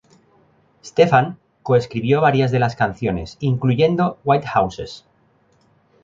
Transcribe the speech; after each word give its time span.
Stephan 0.83 1.37
co-escribió 1.61 2.21
varias 2.21 2.49
de 2.49 2.57
las 2.57 2.75
canciones 2.75 3.37
incluyendo 3.39 4.17
"White 4.23 4.47
Houses". 4.47 5.05